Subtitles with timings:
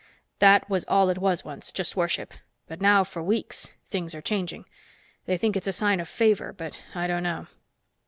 [0.39, 2.33] That was all it was once just worship.
[2.65, 4.65] But now for weeks, things are changing.
[5.27, 7.45] They think it's a sign of favor, but I don't know.